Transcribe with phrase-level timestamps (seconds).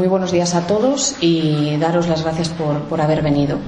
[0.00, 3.58] Muy buenos días a todos y daros las gracias por, haber venido.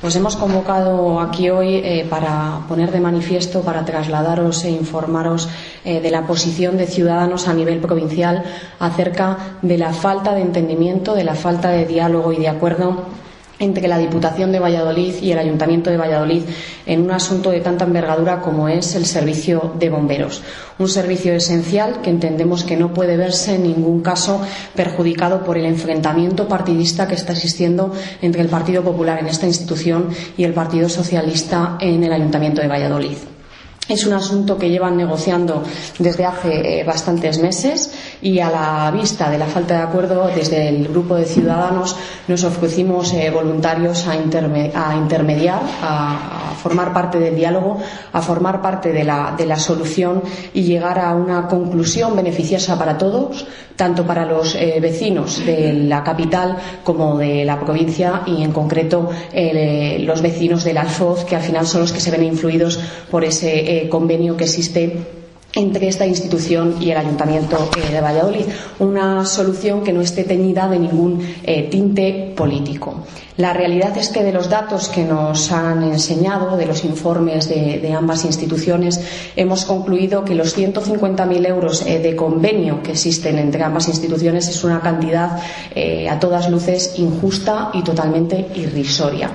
[0.00, 5.48] Os hemos convocado aquí hoy eh, para poner de manifiesto, para trasladaros e informaros
[5.84, 8.44] eh, de la posición de ciudadanos a nivel provincial
[8.78, 13.02] acerca de la falta de entendimiento, de la falta de diálogo y de acuerdo
[13.62, 16.42] entre la Diputación de Valladolid y el Ayuntamiento de Valladolid
[16.84, 20.42] en un asunto de tanta envergadura como es el servicio de bomberos.
[20.78, 24.40] Un servicio esencial que entendemos que no puede verse en ningún caso
[24.74, 30.08] perjudicado por el enfrentamiento partidista que está existiendo entre el Partido Popular en esta institución
[30.36, 33.31] y el Partido Socialista en el Ayuntamiento de Valladolid.
[33.88, 35.64] Es un asunto que llevan negociando
[35.98, 40.68] desde hace eh, bastantes meses y a la vista de la falta de acuerdo desde
[40.68, 41.96] el grupo de ciudadanos
[42.28, 47.82] nos ofrecimos eh, voluntarios a, intermediar, a, formar parte del diálogo,
[48.12, 50.22] a formar parte de la, solución
[50.54, 53.46] y llegar a una conclusión beneficiosa para todos,
[53.82, 59.10] tanto para los eh, vecinos de la capital como de la provincia y en concreto
[59.32, 62.78] los vecinos del Alfoz, que al final son los que se ven influidos
[63.10, 65.21] por ese convenio que existe
[65.54, 68.46] entre esta institución y el Ayuntamiento eh, de Valladolid,
[68.78, 73.04] una solución que no esté teñida de ningún eh, tinte político.
[73.36, 77.92] La realidad es que de los datos que nos han enseñado, de los informes de,
[77.92, 79.00] ambas instituciones,
[79.36, 84.64] hemos concluido que los 150.000 euros eh, de convenio que existen entre ambas instituciones es
[84.64, 85.38] una cantidad
[86.10, 89.30] a todas luces injusta y totalmente irrisoria.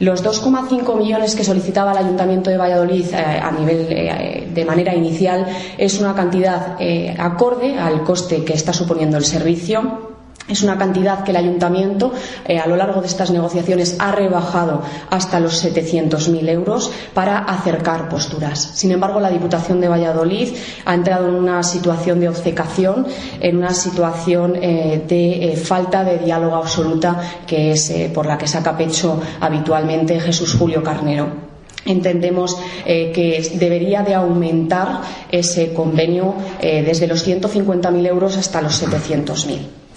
[0.00, 4.94] Los 2,5 millones que solicitaba el Ayuntamiento de Valladolid eh, a nivel eh, de manera
[4.94, 5.46] inicial
[5.76, 10.07] es una cantidad eh, acorde al coste que está suponiendo el servicio
[10.48, 12.12] es una cantidad que el ayuntamiento
[12.48, 18.72] a lo largo de estas negociaciones ha rebajado hasta los 700.000 euros para acercar posturas.
[18.74, 23.06] Sin embargo, la Diputación de Valladolid ha entrado en una situación de obcecación,
[23.40, 29.20] en una situación de falta de diálogo absoluta que es por la que saca pecho
[29.40, 31.48] habitualmente Jesús Julio Carnero
[31.84, 38.82] entendemos eh, que debería de aumentar ese convenio eh, desde los 150.000 euros hasta los
[38.82, 39.87] 700.000.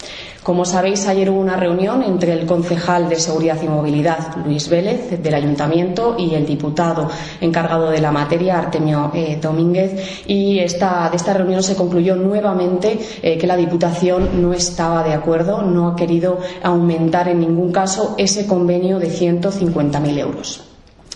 [0.42, 5.22] Como sabéis, ayer hubo una reunión entre el concejal de Seguridad y Movilidad, Luis Vélez,
[5.22, 7.08] del Ayuntamiento, y el diputado
[7.40, 13.46] encargado de la materia, Artemio eh, Domínguez, y de esta reunión se concluyó nuevamente que
[13.46, 18.98] la Diputación no estaba de acuerdo, no ha querido aumentar en ningún caso ese convenio
[18.98, 20.71] de 150.000 euros.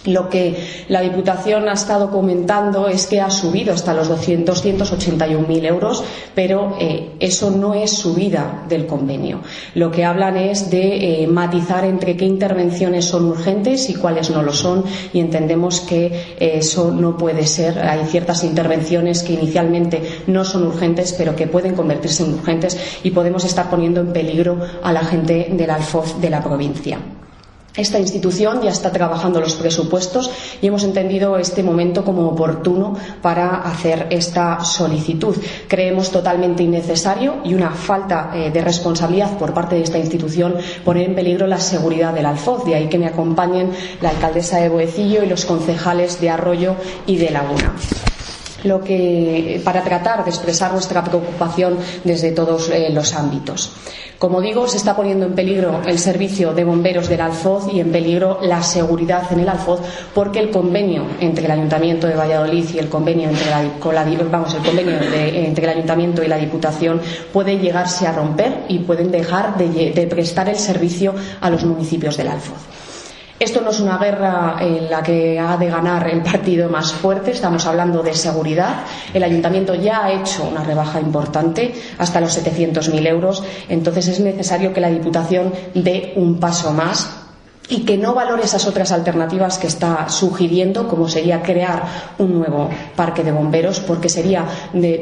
[0.07, 0.57] Lo que
[0.89, 7.11] la Diputación ha estado comentando es que ha subido hasta los 281.000 euros, pero eh,
[7.21, 9.41] eso no es subida del convenio.
[9.75, 14.43] Lo que hablan es de eh, matizar entre qué intervenciones son urgentes y cuáles no
[14.43, 17.79] lo son, y entendemos que eh, eso no puede ser.
[17.79, 23.11] Hay ciertas intervenciones que inicialmente no son urgentes, pero que pueden convertirse en urgentes y
[23.11, 26.99] podemos estar poniendo en peligro a la gente del Alfoz de la provincia.
[27.77, 30.31] Esta institución ya está trabajando los presupuestos
[30.63, 35.37] y hemos entendido este momento como oportuno para hacer esta solicitud.
[35.69, 41.11] Creemos totalmente innecesario y una falta eh, de responsabilidad por parte de esta institución poner
[41.11, 42.65] en peligro la seguridad del Alfoz.
[42.65, 43.71] De ahí que me acompañen
[44.01, 46.77] la alcaldesa de Boecillo y los concejales de Arroyo
[47.07, 47.75] y de Laguna
[48.67, 53.73] lo que, para tratar de expresar nuestra preocupación desde todos eh, los ámbitos.
[54.19, 57.93] Como digo, se está poniendo en peligro el servicio de bomberos del Alfoz y en
[57.93, 59.81] peligro la seguridad en el Alfoz
[60.15, 63.51] porque el convenio entre el Ayuntamiento de Valladolid y el convenio entre,
[64.31, 67.01] vamos, el convenio entre el Ayuntamiento y la Diputación
[67.31, 72.29] puede llegarse a romper y pueden dejar de prestar el servicio a los municipios del
[72.29, 72.76] Alfoz.
[73.39, 77.33] Esto no es una guerra en la que ha de ganar el partido más fuerte,
[77.33, 78.85] estamos hablando de seguridad.
[79.13, 84.73] El ayuntamiento ya ha hecho una rebaja importante, hasta los 700.000 euros, entonces es necesario
[84.73, 87.11] que la Diputación dé un paso más
[87.69, 91.83] y que no valore esas otras alternativas que está sugiriendo, como sería crear
[92.19, 94.47] un nuevo parque de bomberos, porque sería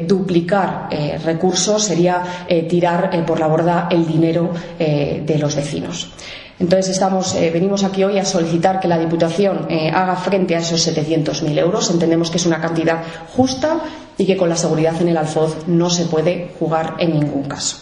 [0.07, 6.11] duplicar eh, recursos, sería eh, tirar eh, por la borda el dinero de los vecinos.
[6.57, 7.01] Entonces
[7.35, 11.57] eh, venimos aquí hoy a solicitar que la Diputación eh, haga frente a esos 700.000
[11.59, 11.91] euros.
[11.91, 13.03] Entendemos que es una cantidad
[13.35, 13.79] justa
[14.17, 17.77] y que con la seguridad en el Alfoz no se puede jugar en ningún caso.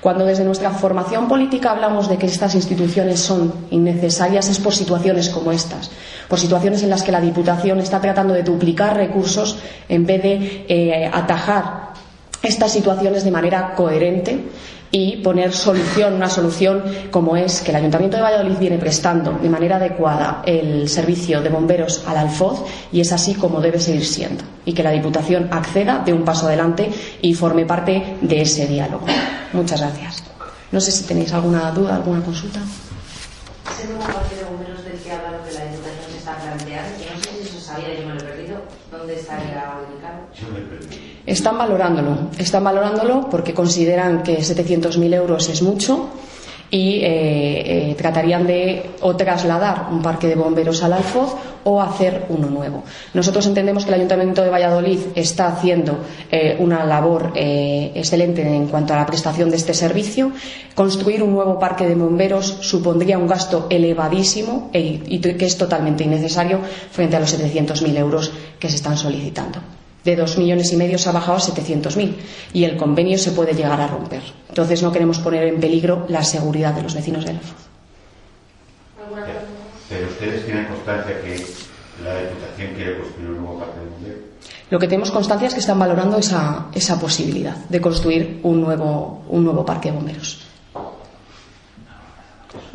[0.00, 5.28] Cuando desde nuestra formación política hablamos de que estas instituciones son innecesarias es por situaciones
[5.28, 5.90] como estas,
[6.28, 9.58] por situaciones en las que la Diputación está tratando de duplicar recursos
[9.88, 11.90] en vez de eh, atajar
[12.42, 14.40] estas situaciones de manera coherente
[14.92, 19.48] y poner solución, una solución como es que el Ayuntamiento de Valladolid viene prestando de
[19.48, 24.44] manera adecuada el servicio de bomberos al Alfoz y es así como debe seguir siendo
[24.64, 26.90] y que la Diputación acceda de un paso adelante
[27.22, 29.06] y forme parte de ese diálogo.
[29.52, 30.24] Muchas gracias.
[30.72, 32.60] No sé si tenéis alguna duda, alguna consulta.
[33.80, 36.98] Ese nuevo parque de bomberos del que habla lo que la Diputación se está planteando,
[36.98, 38.56] que no sé si se sabía, yo me lo he perdido,
[38.90, 40.20] ¿dónde estaría ubicado?
[41.24, 46.10] Están valorándolo, están valorándolo porque consideran que 700.000 euros es mucho
[46.70, 51.34] y eh, eh, tratarían de o trasladar un parque de bomberos al Alfoz
[51.64, 52.84] o hacer uno nuevo.
[53.12, 55.98] Nosotros entendemos que el Ayuntamiento de Valladolid está haciendo
[56.30, 60.32] eh, una labor excelente en cuanto a la prestación de este servicio.
[60.74, 66.60] Construir un nuevo parque de bomberos supondría un gasto elevadísimo y que es totalmente innecesario
[66.90, 71.08] frente a los 700.000 euros que se están solicitando de dos millones y medio se
[71.08, 72.14] ha bajado a 700.000
[72.52, 74.22] y el convenio se puede llegar a romper.
[74.48, 77.70] Entonces no queremos poner en peligro la seguridad de los vecinos de Alfoz.
[79.88, 81.44] Pero ustedes tienen constancia que
[82.04, 84.20] la Diputación quiere construir un nuevo parque de bomberos.
[84.70, 89.24] Lo que tenemos constancia es que están valorando esa, esa posibilidad de construir un nuevo,
[89.28, 90.49] un nuevo parque de bomberos.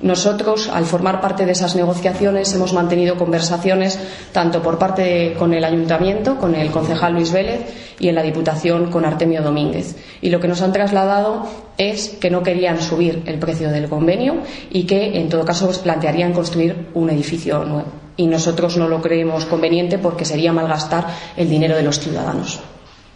[0.02, 4.00] Nosotros, al formar parte de esas negociaciones, hemos mantenido conversaciones
[4.32, 7.62] tanto por parte con el Ayuntamiento, con el concejal Luis Vélez,
[8.00, 9.96] y en la Diputación con Artemio Domínguez.
[10.22, 11.48] Y lo que nos han trasladado
[11.78, 14.36] es que no querían subir el precio del convenio
[14.70, 17.88] y que, en todo caso, plantearían construir un edificio nuevo.
[18.18, 22.60] Y nosotros no lo creemos conveniente porque sería malgastar el dinero de los ciudadanos.